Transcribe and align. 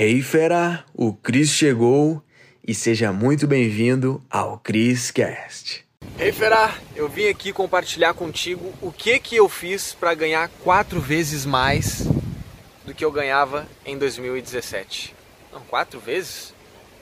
Hey 0.00 0.22
fera, 0.22 0.84
o 0.94 1.12
Cris 1.12 1.50
chegou 1.50 2.22
e 2.64 2.72
seja 2.72 3.12
muito 3.12 3.48
bem-vindo 3.48 4.22
ao 4.30 4.56
Cris 4.56 5.10
Cast. 5.10 5.84
Hey 6.16 6.30
fera, 6.30 6.72
eu 6.94 7.08
vim 7.08 7.26
aqui 7.26 7.52
compartilhar 7.52 8.14
contigo 8.14 8.72
o 8.80 8.92
que 8.92 9.18
que 9.18 9.34
eu 9.34 9.48
fiz 9.48 9.94
para 9.94 10.14
ganhar 10.14 10.48
quatro 10.62 11.00
vezes 11.00 11.44
mais 11.44 12.06
do 12.86 12.94
que 12.94 13.04
eu 13.04 13.10
ganhava 13.10 13.66
em 13.84 13.98
2017. 13.98 15.16
Não, 15.52 15.62
quatro 15.62 15.98
vezes? 15.98 16.54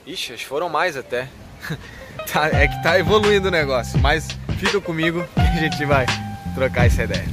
Ixi, 0.03 0.35
foram 0.39 0.67
mais 0.67 0.97
até. 0.97 1.29
tá, 2.33 2.47
é 2.47 2.67
que 2.67 2.81
tá 2.81 2.97
evoluindo 2.97 3.49
o 3.49 3.51
negócio, 3.51 3.99
mas 3.99 4.27
fica 4.57 4.81
comigo 4.81 5.23
que 5.35 5.39
a 5.39 5.69
gente 5.69 5.85
vai 5.85 6.07
trocar 6.55 6.87
essa 6.87 7.03
ideia. 7.03 7.27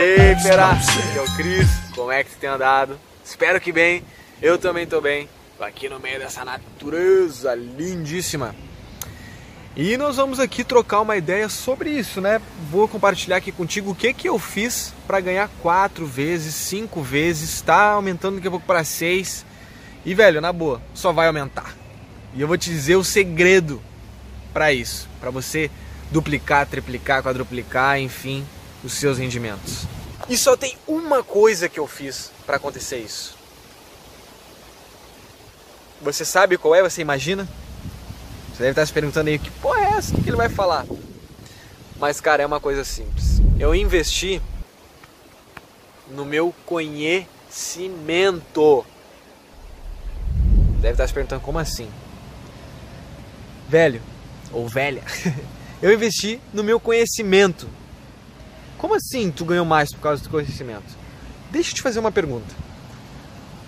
Ei, 0.00 0.36
Pera, 0.44 0.70
aqui 0.70 1.18
é 1.18 1.20
o 1.20 1.36
Cris, 1.36 1.68
como 1.92 2.12
é 2.12 2.22
que 2.22 2.30
você 2.30 2.36
tem 2.36 2.48
andado? 2.48 2.96
Espero 3.24 3.60
que 3.60 3.72
bem, 3.72 4.04
eu 4.40 4.56
também 4.56 4.86
tô 4.86 5.00
bem, 5.00 5.28
tô 5.56 5.64
aqui 5.64 5.88
no 5.88 5.98
meio 5.98 6.20
dessa 6.20 6.44
natureza 6.44 7.52
lindíssima. 7.56 8.54
E 9.74 9.96
nós 9.96 10.14
vamos 10.14 10.38
aqui 10.38 10.62
trocar 10.62 11.00
uma 11.00 11.16
ideia 11.16 11.48
sobre 11.48 11.90
isso, 11.90 12.20
né? 12.20 12.40
Vou 12.70 12.86
compartilhar 12.86 13.38
aqui 13.38 13.50
contigo 13.50 13.90
o 13.90 13.94
que 13.94 14.14
que 14.14 14.28
eu 14.28 14.38
fiz 14.38 14.94
para 15.04 15.18
ganhar 15.18 15.50
quatro 15.60 16.06
vezes, 16.06 16.54
cinco 16.54 17.02
vezes, 17.02 17.60
tá 17.60 17.90
aumentando 17.90 18.36
daqui 18.36 18.46
a 18.46 18.52
pouco 18.52 18.66
para 18.66 18.84
seis. 18.84 19.44
E 20.06 20.14
velho, 20.14 20.40
na 20.40 20.52
boa, 20.52 20.80
só 20.94 21.12
vai 21.12 21.26
aumentar. 21.26 21.74
E 22.34 22.40
eu 22.40 22.46
vou 22.46 22.56
te 22.56 22.70
dizer 22.70 22.94
o 22.94 23.02
segredo 23.02 23.82
para 24.52 24.72
isso, 24.72 25.08
para 25.18 25.30
você 25.30 25.68
duplicar, 26.12 26.68
triplicar, 26.68 27.20
quadruplicar, 27.20 27.98
enfim, 27.98 28.46
os 28.84 28.94
seus 28.94 29.18
rendimentos. 29.18 29.84
E 30.28 30.36
só 30.36 30.56
tem 30.56 30.76
uma 30.86 31.22
coisa 31.22 31.68
que 31.68 31.80
eu 31.80 31.86
fiz 31.86 32.30
para 32.46 32.56
acontecer 32.56 32.98
isso. 32.98 33.36
Você 36.00 36.24
sabe 36.24 36.56
qual 36.56 36.74
é? 36.74 36.82
Você 36.82 37.00
imagina? 37.00 37.48
Você 38.52 38.58
deve 38.58 38.70
estar 38.70 38.86
se 38.86 38.92
perguntando 38.92 39.30
aí 39.30 39.38
que 39.38 39.50
porra 39.50 39.80
é 39.80 39.90
essa? 39.92 40.16
O 40.16 40.22
que 40.22 40.30
ele 40.30 40.36
vai 40.36 40.48
falar? 40.48 40.86
Mas 41.98 42.20
cara, 42.20 42.42
é 42.42 42.46
uma 42.46 42.60
coisa 42.60 42.84
simples. 42.84 43.40
Eu 43.58 43.74
investi 43.74 44.40
no 46.10 46.24
meu 46.24 46.54
conhecimento. 46.64 48.86
Deve 50.80 50.94
estar 50.94 51.08
se 51.08 51.14
perguntando 51.14 51.42
como 51.42 51.58
assim? 51.58 51.90
Velho 53.68 54.00
ou 54.52 54.68
velha. 54.68 55.02
Eu 55.80 55.92
investi 55.92 56.40
no 56.52 56.64
meu 56.64 56.80
conhecimento. 56.80 57.68
Como 58.78 58.94
assim 58.94 59.30
tu 59.30 59.44
ganhou 59.44 59.64
mais 59.64 59.92
por 59.92 60.00
causa 60.00 60.22
do 60.22 60.30
conhecimento? 60.30 60.96
Deixa 61.50 61.72
eu 61.72 61.74
te 61.74 61.82
fazer 61.82 61.98
uma 61.98 62.12
pergunta. 62.12 62.54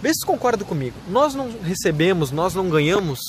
Vê 0.01 0.15
se 0.15 0.21
tu 0.21 0.27
concorda 0.27 0.65
comigo. 0.65 0.97
Nós 1.09 1.35
não 1.35 1.51
recebemos, 1.61 2.31
nós 2.31 2.55
não 2.55 2.71
ganhamos 2.71 3.21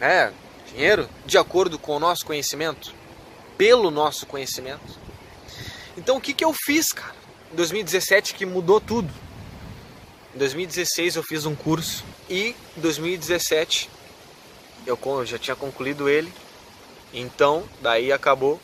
é, 0.00 0.32
dinheiro 0.66 1.08
de 1.24 1.38
acordo 1.38 1.78
com 1.78 1.94
o 1.94 2.00
nosso 2.00 2.26
conhecimento, 2.26 2.92
pelo 3.56 3.88
nosso 3.90 4.26
conhecimento. 4.26 4.98
Então 5.96 6.16
o 6.16 6.20
que, 6.20 6.34
que 6.34 6.44
eu 6.44 6.52
fiz, 6.52 6.90
cara? 6.90 7.14
Em 7.52 7.56
2017 7.56 8.34
que 8.34 8.44
mudou 8.44 8.80
tudo. 8.80 9.08
Em 10.34 10.38
2016 10.38 11.16
eu 11.16 11.22
fiz 11.22 11.46
um 11.46 11.54
curso 11.54 12.04
e 12.28 12.56
em 12.76 12.80
2017 12.80 13.88
eu 14.86 14.98
já 15.24 15.38
tinha 15.38 15.54
concluído 15.54 16.08
ele. 16.08 16.32
Então, 17.14 17.62
daí 17.80 18.10
acabou 18.10 18.58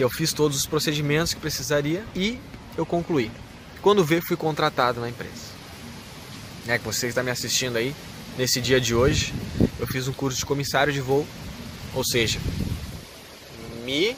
que 0.00 0.04
eu 0.04 0.08
fiz 0.08 0.32
todos 0.32 0.56
os 0.56 0.64
procedimentos 0.64 1.34
que 1.34 1.40
precisaria 1.40 2.02
e 2.16 2.40
eu 2.74 2.86
concluí. 2.86 3.30
Quando 3.82 4.02
vê, 4.02 4.22
fui 4.22 4.34
contratado 4.34 4.98
na 4.98 5.10
empresa. 5.10 5.50
É 6.66 6.78
que 6.78 6.84
você 6.86 7.08
está 7.08 7.22
me 7.22 7.30
assistindo 7.30 7.76
aí 7.76 7.94
nesse 8.38 8.62
dia 8.62 8.80
de 8.80 8.94
hoje, 8.94 9.34
eu 9.78 9.86
fiz 9.86 10.08
um 10.08 10.12
curso 10.14 10.38
de 10.38 10.46
comissário 10.46 10.90
de 10.90 11.02
voo, 11.02 11.26
ou 11.94 12.02
seja, 12.02 12.40
me, 13.84 14.16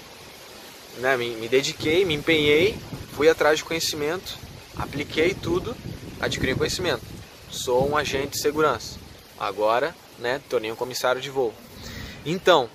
né, 0.99 1.17
me, 1.17 1.31
me 1.31 1.49
dediquei, 1.49 2.05
me 2.05 2.15
empenhei, 2.15 2.79
fui 3.17 3.29
atrás 3.29 3.59
de 3.59 3.65
conhecimento, 3.65 4.39
apliquei 4.77 5.35
tudo, 5.35 5.77
adquiri 6.21 6.55
conhecimento. 6.55 7.03
Sou 7.51 7.91
um 7.91 7.97
agente 7.97 8.37
de 8.37 8.39
segurança. 8.41 9.01
Agora, 9.37 9.93
né, 10.21 10.41
tornei 10.49 10.71
um 10.71 10.77
comissário 10.77 11.21
de 11.21 11.29
voo. 11.29 11.53
Então, 12.25 12.71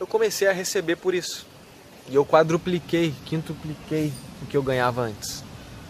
eu 0.00 0.06
comecei 0.06 0.48
a 0.48 0.52
receber 0.52 0.96
por 0.96 1.14
isso. 1.14 1.47
E 2.08 2.14
eu 2.14 2.24
quadrupliquei, 2.24 3.14
quintupliquei 3.26 4.12
o 4.42 4.46
que 4.46 4.56
eu 4.56 4.62
ganhava 4.62 5.02
antes, 5.02 5.44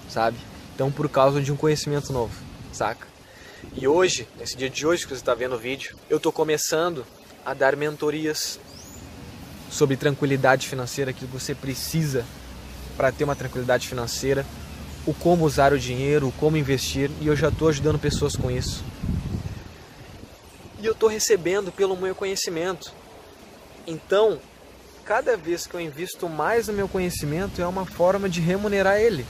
sabe? 0.08 0.36
Então, 0.74 0.90
por 0.90 1.08
causa 1.08 1.40
de 1.40 1.52
um 1.52 1.56
conhecimento 1.56 2.12
novo, 2.12 2.34
saca? 2.72 3.06
E 3.74 3.86
hoje, 3.86 4.28
nesse 4.38 4.56
dia 4.56 4.68
de 4.68 4.86
hoje 4.86 5.04
que 5.04 5.10
você 5.10 5.20
está 5.20 5.34
vendo 5.34 5.54
o 5.54 5.58
vídeo, 5.58 5.96
eu 6.10 6.16
estou 6.16 6.32
começando 6.32 7.04
a 7.44 7.54
dar 7.54 7.76
mentorias 7.76 8.58
sobre 9.70 9.96
tranquilidade 9.96 10.66
financeira 10.66 11.12
que 11.12 11.24
você 11.24 11.54
precisa 11.54 12.24
para 12.96 13.12
ter 13.12 13.24
uma 13.24 13.36
tranquilidade 13.36 13.86
financeira, 13.86 14.44
o 15.06 15.14
como 15.14 15.44
usar 15.44 15.72
o 15.72 15.78
dinheiro, 15.78 16.28
o 16.28 16.32
como 16.32 16.56
investir, 16.56 17.10
e 17.20 17.28
eu 17.28 17.36
já 17.36 17.48
estou 17.48 17.68
ajudando 17.68 17.98
pessoas 17.98 18.34
com 18.34 18.50
isso. 18.50 18.82
E 20.80 20.86
eu 20.86 20.92
estou 20.92 21.08
recebendo 21.08 21.70
pelo 21.70 21.96
meu 21.96 22.14
conhecimento. 22.14 22.92
Então, 23.86 24.40
cada 25.08 25.38
vez 25.38 25.66
que 25.66 25.74
eu 25.74 25.80
invisto 25.80 26.28
mais 26.28 26.68
no 26.68 26.74
meu 26.74 26.86
conhecimento 26.86 27.62
é 27.62 27.66
uma 27.66 27.86
forma 27.86 28.28
de 28.28 28.42
remunerar 28.42 29.00
ele. 29.00 29.24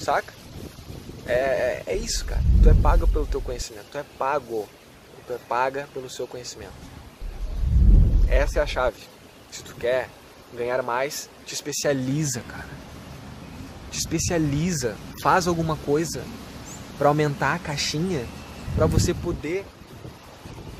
Saca? 0.00 0.32
É, 1.26 1.34
é, 1.34 1.82
é 1.86 1.96
isso, 1.96 2.24
cara. 2.24 2.40
Tu 2.62 2.70
é 2.70 2.74
pago 2.74 3.06
pelo 3.06 3.26
teu 3.26 3.42
conhecimento. 3.42 3.84
Tu 3.92 3.98
é 3.98 4.04
pago. 4.18 4.66
Tu 5.26 5.34
é 5.34 5.38
paga 5.46 5.86
pelo 5.92 6.08
seu 6.08 6.26
conhecimento. 6.26 6.72
Essa 8.26 8.60
é 8.60 8.62
a 8.62 8.66
chave. 8.66 9.02
Se 9.52 9.62
tu 9.62 9.74
quer 9.74 10.08
ganhar 10.54 10.82
mais, 10.82 11.28
te 11.44 11.52
especializa, 11.52 12.40
cara. 12.48 12.70
Te 13.90 13.98
especializa. 13.98 14.96
Faz 15.22 15.46
alguma 15.46 15.76
coisa 15.76 16.24
para 16.96 17.08
aumentar 17.08 17.56
a 17.56 17.58
caixinha, 17.58 18.24
para 18.74 18.86
você 18.86 19.12
poder 19.12 19.66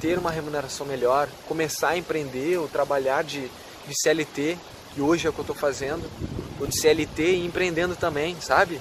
ter 0.01 0.19
uma 0.19 0.31
remuneração 0.31 0.87
melhor, 0.87 1.29
começar 1.47 1.91
a 1.91 1.99
empreender 1.99 2.57
ou 2.59 2.67
trabalhar 2.67 3.23
de, 3.23 3.43
de 3.87 3.95
CLT, 4.03 4.57
que 4.95 5.01
hoje 5.01 5.27
é 5.27 5.31
o 5.31 5.33
que 5.33 5.39
eu 5.39 5.43
estou 5.43 5.55
fazendo, 5.55 6.11
ou 6.59 6.67
de 6.67 6.81
CLT 6.81 7.23
e 7.23 7.47
empreendendo 7.47 7.95
também, 7.95 8.37
sabe? 8.41 8.81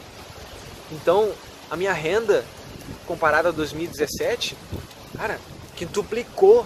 Então, 0.92 1.32
a 1.70 1.76
minha 1.76 1.94
renda, 1.94 2.46
comparada 3.06 3.50
a 3.50 3.52
2017, 3.52 4.56
cara, 5.16 5.40
quintuplicou. 5.76 6.66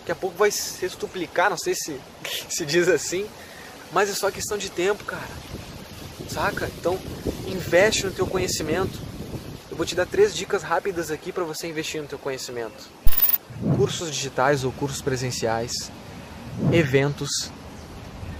Daqui 0.00 0.12
a 0.12 0.14
pouco 0.14 0.36
vai 0.36 0.50
se 0.50 0.86
duplicar, 0.96 1.50
não 1.50 1.58
sei 1.58 1.74
se 1.74 1.98
se 2.48 2.64
diz 2.64 2.88
assim, 2.88 3.26
mas 3.90 4.10
é 4.10 4.14
só 4.14 4.30
questão 4.30 4.58
de 4.58 4.70
tempo, 4.70 5.04
cara. 5.04 5.28
Saca? 6.28 6.70
Então, 6.78 6.98
investe 7.46 8.04
no 8.04 8.12
teu 8.12 8.26
conhecimento. 8.26 8.98
Eu 9.70 9.76
vou 9.76 9.86
te 9.86 9.94
dar 9.94 10.06
três 10.06 10.34
dicas 10.34 10.62
rápidas 10.62 11.10
aqui 11.10 11.32
para 11.32 11.44
você 11.44 11.66
investir 11.66 12.02
no 12.02 12.08
teu 12.08 12.18
conhecimento 12.18 12.97
cursos 13.76 14.10
digitais 14.10 14.64
ou 14.64 14.72
cursos 14.72 15.02
presenciais, 15.02 15.90
eventos, 16.72 17.50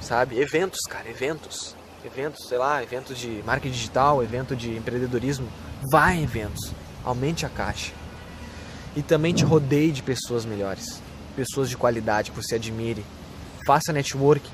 sabe? 0.00 0.38
Eventos, 0.38 0.80
cara, 0.88 1.08
eventos. 1.08 1.76
Eventos, 2.04 2.46
sei 2.46 2.58
lá, 2.58 2.82
eventos 2.82 3.18
de 3.18 3.42
marketing 3.44 3.74
digital, 3.74 4.22
evento 4.22 4.54
de 4.54 4.76
empreendedorismo. 4.76 5.48
Vai 5.90 6.16
em 6.16 6.22
eventos, 6.22 6.72
aumente 7.04 7.44
a 7.44 7.48
caixa. 7.48 7.92
E 8.94 9.02
também 9.02 9.34
te 9.34 9.44
rodeie 9.44 9.90
de 9.90 10.02
pessoas 10.02 10.44
melhores, 10.44 11.02
pessoas 11.34 11.68
de 11.68 11.76
qualidade 11.76 12.30
que 12.30 12.36
você 12.36 12.54
admire. 12.54 13.04
Faça 13.66 13.92
networking. 13.92 14.52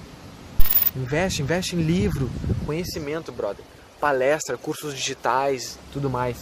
Investe, 0.96 1.42
investe 1.42 1.76
em 1.76 1.82
livro, 1.82 2.30
conhecimento, 2.64 3.30
brother. 3.30 3.64
Palestra, 4.00 4.56
cursos 4.56 4.94
digitais, 4.94 5.78
tudo 5.92 6.08
mais. 6.08 6.38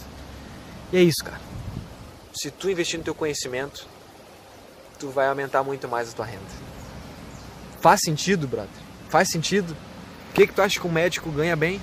E 0.91 0.97
é 0.97 1.03
isso, 1.03 1.23
cara. 1.23 1.41
Se 2.33 2.49
tu 2.49 2.69
investir 2.69 2.97
no 2.97 3.03
teu 3.03 3.13
conhecimento, 3.15 3.87
tu 5.03 5.09
vai 5.09 5.27
aumentar 5.27 5.61
muito 5.63 5.85
mais 5.85 6.09
a 6.09 6.13
tua 6.13 6.25
renda. 6.25 6.45
Faz 7.81 7.99
sentido, 8.01 8.47
brother? 8.47 8.69
Faz 9.09 9.27
sentido? 9.29 9.75
O 10.29 10.33
que, 10.33 10.47
que 10.47 10.53
tu 10.53 10.61
acha 10.61 10.79
que 10.79 10.87
um 10.87 10.91
médico 10.91 11.29
ganha 11.29 11.57
bem? 11.57 11.81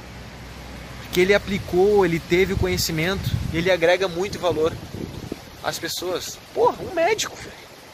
Que 1.12 1.20
ele 1.20 1.34
aplicou, 1.34 2.06
ele 2.06 2.18
teve 2.18 2.54
o 2.54 2.56
conhecimento, 2.56 3.28
ele 3.52 3.70
agrega 3.70 4.08
muito 4.08 4.38
valor 4.38 4.72
às 5.62 5.78
pessoas. 5.78 6.38
Porra, 6.54 6.82
um 6.82 6.94
médico. 6.94 7.36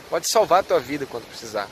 Pode 0.09 0.31
salvar 0.31 0.61
a 0.61 0.63
tua 0.63 0.79
vida 0.79 1.07
quando 1.07 1.27
precisar. 1.27 1.69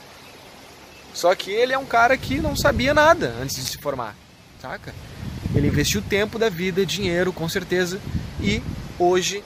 Só 1.15 1.33
que 1.37 1.53
ele 1.53 1.73
é 1.73 1.79
um 1.79 1.87
cara 1.87 2.17
que 2.17 2.41
não 2.41 2.56
sabia 2.56 2.93
nada 2.93 3.37
antes 3.41 3.55
de 3.55 3.71
se 3.71 3.79
formar, 3.79 4.17
saca? 4.61 4.93
Ele 5.55 5.69
investiu 5.69 6.03
tempo 6.03 6.41
da 6.41 6.49
vida, 6.49 6.85
dinheiro, 6.85 7.33
com 7.33 7.49
certeza, 7.49 8.01
e 8.41 8.61
hoje 8.99 9.45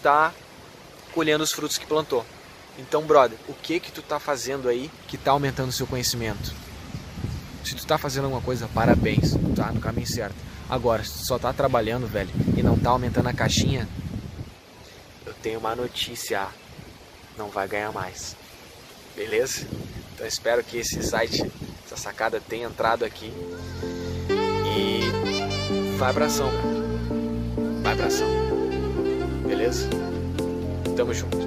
tá 0.00 0.32
colhendo 1.12 1.42
os 1.42 1.50
frutos 1.50 1.76
que 1.76 1.86
plantou. 1.86 2.24
Então, 2.78 3.02
brother, 3.02 3.38
o 3.48 3.54
que 3.54 3.80
que 3.80 3.90
tu 3.90 4.02
tá 4.02 4.18
fazendo 4.18 4.68
aí 4.68 4.90
que 5.08 5.16
tá 5.16 5.30
aumentando 5.30 5.70
o 5.70 5.72
seu 5.72 5.86
conhecimento? 5.86 6.54
Se 7.64 7.74
tu 7.74 7.86
tá 7.86 7.98
fazendo 7.98 8.24
alguma 8.24 8.42
coisa, 8.42 8.68
parabéns, 8.68 9.32
tá 9.56 9.72
no 9.72 9.80
caminho 9.80 10.06
certo. 10.06 10.36
Agora, 10.68 11.02
se 11.02 11.18
tu 11.18 11.26
só 11.26 11.38
tá 11.38 11.52
trabalhando, 11.52 12.06
velho, 12.06 12.30
e 12.56 12.62
não 12.62 12.78
tá 12.78 12.90
aumentando 12.90 13.28
a 13.28 13.32
caixinha, 13.32 13.88
eu 15.24 15.34
tenho 15.34 15.58
uma 15.58 15.74
notícia, 15.74 16.46
não 17.36 17.48
vai 17.48 17.66
ganhar 17.66 17.92
mais. 17.92 18.36
Beleza? 19.16 19.66
Então 20.14 20.26
espero 20.26 20.62
que 20.62 20.78
esse 20.78 21.02
site, 21.02 21.50
essa 21.84 21.96
sacada 21.96 22.40
tenha 22.40 22.66
entrado 22.66 23.04
aqui. 23.04 23.32
E 24.76 25.96
vai 25.96 26.12
pra 26.12 26.26
ação, 26.26 26.50
cara. 26.50 26.76
Vai 27.82 27.96
pra 27.96 28.06
ação. 28.06 28.28
Beleza? 29.46 29.88
Tamo 30.96 31.14
junto. 31.14 31.46